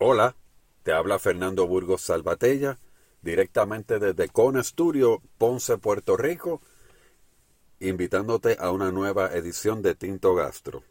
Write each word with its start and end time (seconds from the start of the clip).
Hola, 0.00 0.36
te 0.84 0.92
habla 0.92 1.18
Fernando 1.18 1.66
Burgos 1.66 2.02
Salvatella, 2.02 2.78
directamente 3.20 3.98
desde 3.98 4.28
Cona 4.28 4.62
Studio, 4.62 5.20
Ponce, 5.38 5.76
Puerto 5.76 6.16
Rico, 6.16 6.60
invitándote 7.80 8.56
a 8.60 8.70
una 8.70 8.92
nueva 8.92 9.34
edición 9.34 9.82
de 9.82 9.96
Tinto 9.96 10.36
Gastro. 10.36 10.84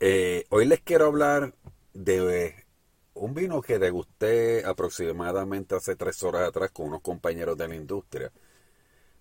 Eh, 0.00 0.44
hoy 0.50 0.66
les 0.66 0.82
quiero 0.82 1.06
hablar 1.06 1.54
de 1.94 2.54
un 3.14 3.32
vino 3.32 3.62
que 3.62 3.78
degusté 3.78 4.62
aproximadamente 4.66 5.76
hace 5.76 5.96
tres 5.96 6.22
horas 6.24 6.46
atrás 6.46 6.72
con 6.72 6.88
unos 6.88 7.00
compañeros 7.00 7.56
de 7.56 7.68
la 7.68 7.74
industria. 7.74 8.32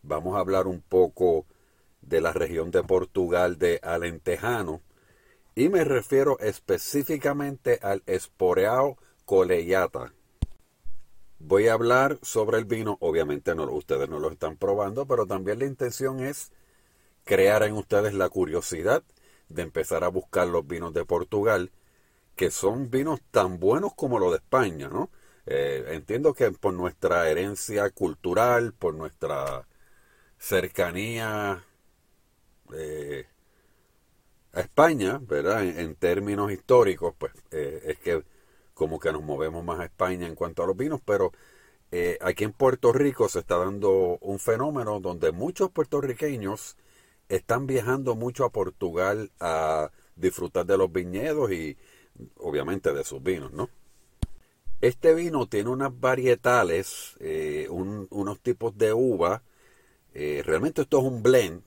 Vamos 0.02 0.36
a 0.36 0.40
hablar 0.40 0.68
un 0.68 0.82
poco 0.82 1.46
de 2.02 2.20
la 2.20 2.34
región 2.34 2.70
de 2.70 2.84
Portugal 2.84 3.58
de 3.58 3.80
Alentejano 3.82 4.82
y 5.56 5.70
me 5.70 5.86
refiero 5.86 6.38
específicamente 6.40 7.80
al 7.82 8.04
Esporeao 8.06 8.98
Coleyata. 9.24 10.14
Voy 11.39 11.70
a 11.70 11.74
hablar 11.74 12.20
sobre 12.21 12.57
el 12.57 12.66
vino, 12.66 12.98
obviamente 13.00 13.56
no, 13.56 13.64
ustedes 13.71 14.10
no 14.10 14.20
lo 14.20 14.32
están 14.32 14.57
probando, 14.57 15.06
pero 15.06 15.26
también 15.26 15.60
la 15.60 15.65
intención 15.65 16.20
es 16.20 16.52
crear 17.24 17.64
en 17.64 17.74
ustedes 17.74 18.14
la 18.14 18.29
curiosidad 18.29 19.04
de 19.48 19.62
empezar 19.62 20.04
a 20.04 20.10
buscar 20.10 20.48
los 20.48 20.68
vinos 20.68 20.93
de 20.93 21.06
Portugal, 21.06 21.71
que 22.36 22.51
son 22.51 22.90
vinos 22.90 23.21
tan 23.32 23.60
buenos 23.60 23.93
como 23.96 24.20
los 24.20 24.32
de 24.32 24.37
España, 24.37 24.90
¿no? 24.90 25.10
Eh, 25.46 25.86
entiendo 25.90 26.34
que 26.34 26.51
por 26.51 26.74
nuestra 26.74 27.29
herencia 27.29 27.90
cultural, 27.92 28.74
por 28.74 28.96
nuestra 28.96 29.68
cercanía 30.37 31.64
eh, 32.73 33.28
España, 34.61 35.19
¿verdad? 35.22 35.66
En, 35.66 35.95
términos 35.95 36.52
históricos, 36.52 37.14
pues 37.17 37.33
eh, 37.52 37.81
es 37.88 38.00
que 38.00 38.23
como 38.73 39.00
que 39.00 39.11
nos 39.11 39.22
movemos 39.22 39.64
más 39.64 39.80
a 39.80 39.86
España 39.86 40.28
en 40.28 40.36
cuanto 40.36 40.64
a 40.64 40.67
los 40.67 40.75
vinos, 40.75 41.02
pero 41.03 41.31
eh, 41.92 42.17
aquí 42.22 42.44
en 42.44 42.53
Puerto 42.53 42.92
Rico 42.92 43.30
se 43.30 43.39
está 43.39 43.58
dando 43.58 44.17
un 44.22 44.39
fenómeno 44.39 45.00
donde 45.00 45.31
muchos 45.31 45.72
puertorriqueños 45.72 46.78
están 47.30 47.67
viajando 47.67 48.16
mucho 48.16 48.45
a 48.45 48.52
Portugal 48.52 49.31
a 49.39 49.92
disfrutar 50.16 50.66
de 50.66 50.78
los 50.78 50.92
viñedos 50.92 51.52
y 51.52 51.78
obviamente 52.38 52.94
de 52.94 53.03
sus 53.03 53.22
vinos, 53.22 53.52
¿no? 53.52 53.69
Este 54.81 55.14
vino 55.14 55.47
tiene 55.47 55.69
unas 55.69 55.97
varietales, 56.00 57.16
eh, 57.19 57.67
unos 57.69 58.40
tipos 58.42 58.78
de 58.78 58.94
uva. 58.94 59.42
realmente 60.14 60.81
esto 60.84 61.00
es 61.00 61.03
un 61.06 61.23
blend, 61.23 61.64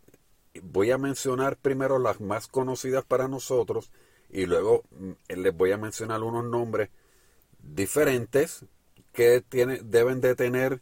voy 0.62 0.90
a 0.90 0.98
mencionar 0.98 1.56
primero 1.56 1.98
las 1.98 2.20
más 2.20 2.48
conocidas 2.48 3.04
para 3.04 3.28
nosotros 3.28 3.90
y 4.30 4.46
luego 4.46 4.84
mm, 4.90 5.12
les 5.40 5.56
voy 5.56 5.72
a 5.72 5.78
mencionar 5.78 6.22
unos 6.22 6.44
nombres 6.44 6.90
diferentes 7.58 8.64
que 9.12 9.42
deben 9.82 10.20
de 10.20 10.34
tener 10.34 10.80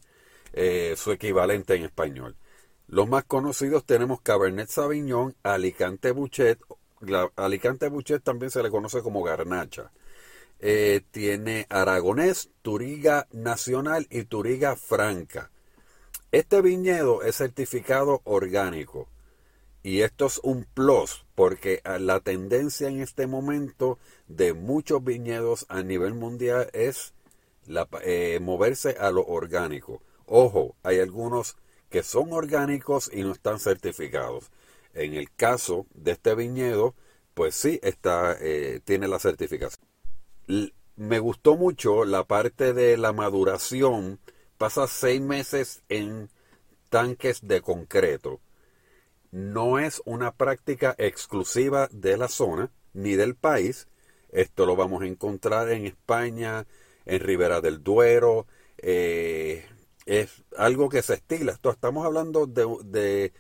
eh, 0.53 0.95
su 0.97 1.13
equivalente 1.13 1.75
en 1.75 1.85
español. 1.85 2.37
Los 2.89 3.09
más 3.09 3.25
conocidos 3.25 3.85
tenemos 3.85 4.21
Cabernet 4.21 4.69
Sauvignon, 4.69 5.35
Alicante 5.43 6.13
Bouchet. 6.13 6.61
Alicante 7.37 7.89
Bouchet 7.89 8.23
también 8.23 8.51
se 8.51 8.63
le 8.63 8.71
conoce 8.71 9.03
como 9.03 9.23
garnacha. 9.23 9.91
Eh, 10.59 11.03
tiene 11.11 11.67
Aragonés, 11.69 12.51
Turiga 12.63 13.27
Nacional 13.33 14.07
y 14.11 14.25
Turiga 14.25 14.77
Franca. 14.77 15.51
Este 16.33 16.63
viñedo 16.63 17.23
es 17.23 17.37
certificado 17.37 18.21
orgánico. 18.25 19.09
Y 19.87 20.03
esto 20.03 20.27
es 20.27 20.41
un 20.43 20.65
plus, 20.65 21.25
porque 21.37 21.81
la 22.01 22.19
tendencia 22.19 22.89
en 22.89 23.01
este 23.01 23.29
momento 23.29 24.01
de 24.27 24.53
muchos 24.53 25.05
viñedos 25.05 25.65
a 25.69 25.85
nivel 25.85 26.13
mundial 26.13 26.69
es 26.73 27.15
la, 27.67 27.87
eh, 28.03 28.41
moverse 28.43 28.97
a 28.99 29.13
lo 29.13 29.25
orgánico. 29.25 30.03
Ojo, 30.25 30.75
hay 30.83 30.99
algunos 30.99 31.57
que 31.89 32.03
son 32.03 32.33
orgánicos 32.33 33.09
y 33.15 33.23
no 33.23 33.31
están 33.31 33.61
certificados. 33.61 34.51
En 34.93 35.15
el 35.15 35.31
caso 35.31 35.87
de 35.95 36.11
este 36.11 36.35
viñedo, 36.35 36.97
pues 37.35 37.55
sí, 37.55 37.79
está, 37.85 38.37
eh, 38.41 38.81
tiene 38.85 39.07
la 39.07 39.21
certificación. 39.21 39.87
me 40.97 41.21
gustó 41.21 41.57
mucho 41.57 42.05
la 42.05 42.25
parte 42.25 42.73
de 42.73 42.97
la 42.97 43.13
maduración. 43.13 44.19
Pasa 44.59 44.89
seis 44.89 45.21
meses 45.21 45.85
en 45.89 46.29
tanques 46.89 47.47
de 47.47 47.61
concreto 47.61 48.41
no 49.37 49.79
es 49.79 50.01
una 50.07 50.33
práctica 50.33 50.95
exclusiva 50.97 51.91
de 51.93 52.17
la 52.17 52.27
zona 52.27 52.71
ni 52.95 53.17
del 53.17 53.35
país. 53.35 53.87
Esto 54.31 54.65
lo 54.65 54.77
vamos 54.77 55.03
a 55.03 55.07
encontrar 55.07 55.71
en 55.73 55.85
España, 55.85 56.67
en 57.05 57.21
Ribera 57.21 57.61
del 57.61 57.83
Duero. 57.83 58.47
Eh, 58.79 59.67
es 60.07 60.43
algo 60.57 60.89
que 60.89 61.03
se 61.03 61.15
estila. 61.15 61.53
Esto, 61.53 61.71
estamos 61.71 62.07
hablando 62.07 62.47
de, 62.47 63.35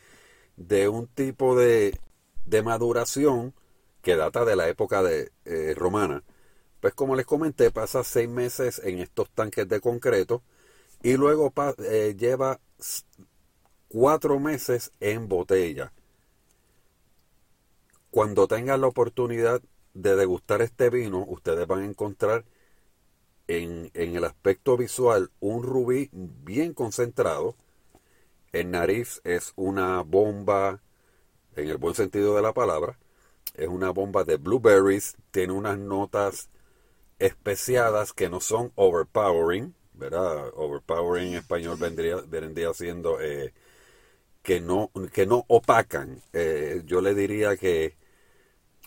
de, 0.56 0.88
un 0.90 1.06
tipo 1.06 1.56
de, 1.56 1.98
de, 2.44 2.62
maduración 2.62 3.54
que 4.02 4.16
data 4.16 4.44
de 4.44 4.54
la 4.54 4.68
época 4.68 5.02
de, 5.02 5.32
eh, 5.46 5.72
romana. 5.74 6.22
Pues 6.80 6.92
como 6.92 7.16
les 7.16 7.24
comenté, 7.24 7.70
pasa 7.70 8.04
seis 8.04 8.28
meses 8.28 8.82
en 8.84 8.98
estos 8.98 9.30
tanques 9.30 9.66
de 9.66 9.80
concreto 9.80 10.42
y 11.02 11.16
luego 11.16 11.54
eh, 11.78 12.14
lleva 12.18 12.60
cuatro 13.98 14.38
meses 14.38 14.92
en 15.00 15.26
botella. 15.26 15.90
Cuando 18.10 18.46
tengan 18.46 18.82
la 18.82 18.88
oportunidad 18.88 19.62
de 19.94 20.16
degustar 20.16 20.60
este 20.60 20.90
vino, 20.90 21.24
ustedes 21.26 21.66
van 21.66 21.80
a 21.80 21.86
encontrar 21.86 22.44
en, 23.48 23.90
el 23.94 24.22
aspecto 24.24 24.76
visual 24.76 25.30
un 25.40 25.62
rubí 25.62 26.10
bien 26.12 26.74
concentrado. 26.74 27.56
El 28.52 28.70
nariz 28.70 29.22
es 29.24 29.54
una 29.56 30.02
bomba, 30.02 30.82
en 31.54 31.70
el 31.70 31.78
buen 31.78 31.94
sentido 31.94 32.36
de 32.36 32.42
la 32.42 32.52
palabra, 32.52 32.98
es 33.54 33.68
una 33.68 33.92
bomba 33.92 34.24
de 34.24 34.36
blueberries, 34.36 35.16
tiene 35.30 35.54
unas 35.54 35.78
notas 35.78 36.50
especiadas 37.18 38.12
que 38.12 38.28
no 38.28 38.42
son 38.42 38.72
overpowering, 38.74 39.74
¿verdad? 39.94 40.52
Overpowering 40.54 41.28
en 41.28 41.34
español 41.36 41.78
vendría, 41.80 42.16
vendría 42.16 42.74
siendo 42.74 43.22
eh, 43.22 43.54
que 44.46 44.60
no, 44.60 44.92
que 45.12 45.26
no 45.26 45.44
opacan. 45.48 46.22
Eh, 46.32 46.82
yo 46.86 47.00
le 47.00 47.16
diría 47.16 47.56
que 47.56 47.96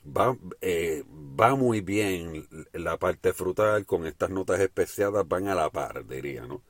va, 0.05 0.37
eh, 0.61 1.03
va 1.09 1.55
muy 1.55 1.81
bien 1.81 2.47
la 2.71 2.97
parte 2.97 3.33
frutal 3.33 3.85
con 3.85 4.05
estas 4.07 4.29
notas 4.29 4.61
especiadas, 4.61 5.27
van 5.27 5.49
a 5.49 5.55
la 5.55 5.69
par, 5.69 6.07
diría, 6.07 6.47
¿no? 6.47 6.61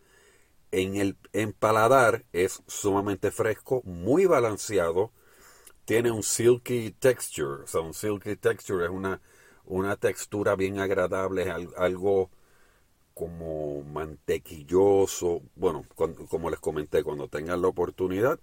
En 0.72 0.96
el 0.98 1.18
en 1.34 1.54
paladar 1.54 2.26
es 2.34 2.64
sumamente 2.68 3.32
fresco, 3.32 3.84
muy 3.86 4.26
balanceado, 4.26 5.12
tiene 5.86 6.12
un 6.12 6.24
silky 6.24 6.92
texture, 6.92 7.64
o 7.66 7.68
sea, 7.68 7.82
un 7.82 7.94
silky 7.94 8.38
texture 8.38 8.86
es 8.86 8.92
una, 8.92 9.22
una 9.66 9.98
textura 9.98 10.56
bien 10.56 10.80
agradable, 10.80 11.52
algo 11.78 12.32
como 13.14 13.84
mantequilloso, 13.84 15.44
bueno, 15.56 15.86
como 16.30 16.50
les 16.50 16.60
comenté, 16.60 17.04
cuando 17.04 17.28
tengan 17.28 17.62
la 17.62 17.68
oportunidad, 17.70 18.40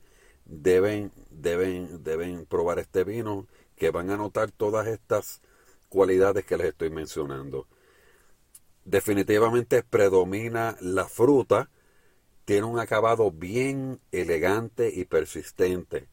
deben, 0.46 1.12
deben, 1.30 2.02
deben 2.02 2.46
probar 2.46 2.78
este 2.78 3.04
vino, 3.04 3.46
que 3.76 3.90
van 3.90 4.10
a 4.10 4.16
notar 4.16 4.50
todas 4.50 4.86
estas 4.86 5.42
cualidades 5.88 6.44
que 6.44 6.56
les 6.56 6.68
estoy 6.68 6.90
mencionando. 6.90 7.66
Definitivamente 8.84 9.82
predomina 9.82 10.76
la 10.80 11.06
fruta, 11.06 11.70
tiene 12.44 12.64
un 12.64 12.78
acabado 12.78 13.30
bien 13.32 14.00
elegante 14.12 14.90
y 14.94 15.04
persistente. 15.04 16.08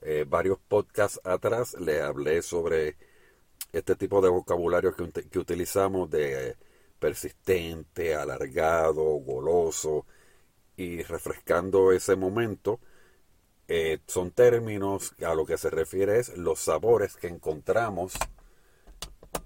Eh, 0.00 0.24
varios 0.26 0.58
podcasts 0.58 1.20
atrás 1.24 1.74
les 1.78 2.00
hablé 2.00 2.40
sobre 2.42 2.96
este 3.72 3.94
tipo 3.96 4.22
de 4.22 4.30
vocabulario 4.30 4.94
que, 4.94 5.28
que 5.28 5.38
utilizamos 5.38 6.08
de 6.10 6.56
persistente, 6.98 8.14
alargado, 8.14 9.02
goloso 9.02 10.06
y 10.76 11.02
refrescando 11.02 11.92
ese 11.92 12.16
momento 12.16 12.80
eh, 13.68 13.98
son 14.06 14.30
términos 14.30 15.14
a 15.24 15.34
lo 15.34 15.44
que 15.44 15.58
se 15.58 15.68
refiere 15.68 16.18
es 16.18 16.36
los 16.36 16.58
sabores 16.58 17.16
que 17.16 17.28
encontramos 17.28 18.14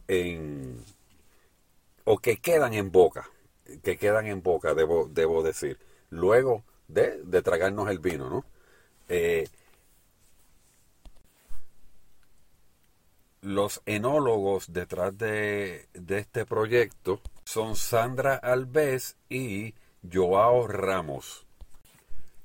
en 0.06 0.84
o 2.04 2.18
que 2.18 2.38
quedan 2.38 2.74
en 2.74 2.90
boca, 2.90 3.28
que 3.82 3.96
quedan 3.96 4.26
en 4.26 4.42
boca, 4.42 4.74
debo, 4.74 5.08
debo 5.10 5.42
decir, 5.42 5.78
luego 6.10 6.64
de, 6.88 7.22
de 7.24 7.42
tragarnos 7.42 7.90
el 7.90 7.98
vino, 7.98 8.28
¿no? 8.28 8.44
Eh, 9.08 9.48
los 13.40 13.82
enólogos 13.86 14.72
detrás 14.72 15.16
de, 15.18 15.88
de, 15.94 16.18
este 16.18 16.46
proyecto 16.46 17.20
son 17.44 17.74
Sandra 17.74 18.36
Alves 18.36 19.16
y 19.28 19.74
Joao 20.10 20.68
Ramos. 20.68 21.44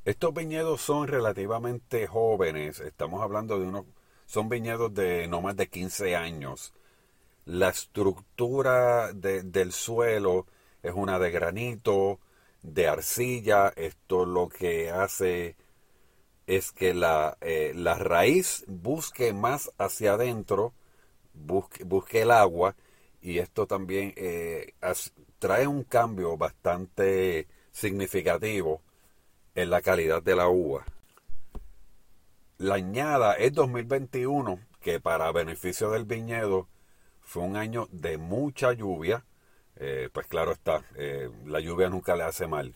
Estos 0.07 0.33
viñedos 0.33 0.79
son 0.79 1.09
relativamente 1.09 2.07
jóvenes, 2.07 2.79
estamos 2.79 3.21
hablando 3.21 3.59
de 3.59 3.67
unos, 3.67 3.83
son 4.25 4.47
viñedos 4.47 4.93
de 4.93 5.27
no 5.27 5.41
más 5.41 5.57
de 5.57 5.67
15 5.67 6.15
años. 6.15 6.73
La 7.43 7.67
estructura 7.67 9.11
del 9.11 9.73
suelo 9.73 10.47
es 10.81 10.93
una 10.95 11.19
de 11.19 11.29
granito, 11.31 12.21
de 12.61 12.87
arcilla. 12.87 13.73
Esto 13.75 14.25
lo 14.25 14.47
que 14.47 14.91
hace 14.91 15.57
es 16.45 16.71
que 16.71 16.93
la, 16.93 17.37
eh, 17.41 17.73
la 17.75 17.95
raíz 17.95 18.63
busque 18.67 19.33
más 19.33 19.73
hacia 19.77 20.13
adentro, 20.13 20.71
busque, 21.33 21.83
busque 21.83 22.21
el 22.21 22.31
agua 22.31 22.77
y 23.21 23.39
esto 23.39 23.67
también 23.67 24.13
eh, 24.15 24.73
trae 25.37 25.67
un 25.67 25.83
cambio 25.83 26.37
bastante 26.37 27.49
significativo 27.73 28.81
en 29.57 29.71
la 29.71 29.81
calidad 29.81 30.21
de 30.21 30.35
la 30.35 30.49
uva. 30.49 30.85
La 32.59 32.75
añada 32.75 33.33
es 33.33 33.53
2021, 33.53 34.59
que 34.79 34.99
para 34.99 35.31
beneficio 35.31 35.89
del 35.89 36.05
viñedo 36.05 36.67
fue 37.21 37.41
un 37.41 37.57
año 37.57 37.87
de 37.91 38.19
mucha 38.19 38.73
lluvia. 38.73 39.25
Eh, 39.77 40.09
pues 40.13 40.27
claro 40.27 40.51
está, 40.51 40.85
eh, 40.95 41.31
la 41.47 41.59
lluvia 41.59 41.89
nunca 41.89 42.15
le 42.15 42.23
hace 42.23 42.45
mal 42.45 42.75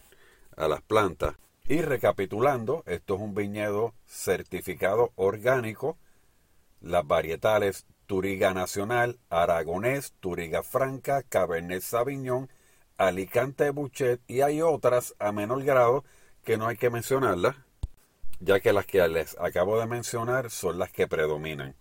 a 0.58 0.68
las 0.68 0.82
plantas. 0.82 1.36
Y 1.68 1.84
recapitulando, 1.84 2.82
esto 2.88 3.14
es 3.14 3.22
un 3.22 3.36
viñedo 3.36 3.94
certificado 4.08 5.12
orgánico. 5.16 6.00
Las 6.82 7.06
varietales 7.06 7.86
Turiga 8.08 8.56
Nacional, 8.56 9.20
Aragonés, 9.30 10.14
Turiga 10.20 10.64
Franca, 10.64 11.22
Cabernet 11.22 11.84
Sauvignon, 11.84 12.50
Alicante 12.98 13.70
Buchet 13.70 14.20
y 14.28 14.42
hay 14.42 14.64
otras 14.64 15.14
a 15.20 15.32
menor 15.32 15.64
grado 15.64 16.04
que 16.44 16.58
no 16.58 16.68
hay 16.68 16.78
que 16.78 16.90
mencionarlas, 16.90 17.56
ya 18.40 18.60
que 18.60 18.74
las 18.74 18.86
que 18.86 19.08
les 19.08 19.38
acabo 19.40 19.80
de 19.80 19.88
mencionar 19.88 20.50
son 20.50 20.80
las 20.80 20.92
que 20.92 21.08
predominan. 21.08 21.76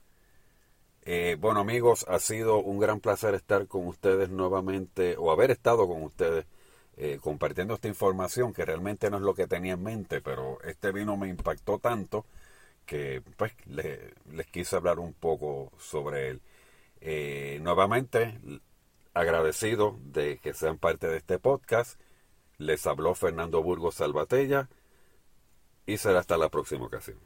Eh, 1.02 1.36
bueno 1.40 1.60
amigos, 1.60 2.04
ha 2.08 2.18
sido 2.18 2.58
un 2.58 2.78
gran 2.78 3.00
placer 3.00 3.34
estar 3.34 3.66
con 3.66 3.86
ustedes 3.86 4.28
nuevamente 4.28 5.16
o 5.18 5.32
haber 5.32 5.50
estado 5.50 5.88
con 5.88 6.02
ustedes 6.02 6.44
eh, 6.96 7.18
compartiendo 7.22 7.74
esta 7.74 7.88
información 7.88 8.52
que 8.52 8.66
realmente 8.66 9.10
no 9.10 9.16
es 9.16 9.22
lo 9.22 9.34
que 9.34 9.46
tenía 9.46 9.72
en 9.72 9.82
mente, 9.82 10.20
pero 10.20 10.58
este 10.62 10.92
vino 10.92 11.16
me 11.16 11.28
impactó 11.28 11.78
tanto 11.78 12.26
que 12.84 13.22
pues 13.36 13.52
les 13.66 14.46
quise 14.48 14.76
hablar 14.76 14.98
un 14.98 15.14
poco 15.14 15.72
sobre 15.78 16.28
él. 16.28 16.42
Eh, 17.00 17.58
nuevamente, 17.62 18.38
agradecido 19.14 19.96
de 20.04 20.38
que 20.38 20.52
sean 20.54 20.78
parte 20.78 21.06
de 21.08 21.18
este 21.18 21.38
podcast. 21.38 21.98
Les 22.60 22.86
habló 22.86 23.14
Fernando 23.14 23.62
Burgos 23.62 23.94
Salvatella 23.94 24.68
y 25.86 25.96
será 25.96 26.18
hasta 26.18 26.36
la 26.36 26.50
próxima 26.50 26.84
ocasión. 26.84 27.18